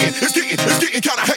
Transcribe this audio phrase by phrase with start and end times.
[0.00, 1.29] digging, it's getting, it's getting kinda